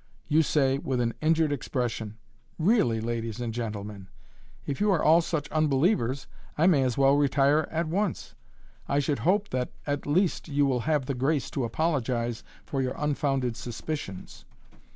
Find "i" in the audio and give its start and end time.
6.56-6.68, 8.88-9.00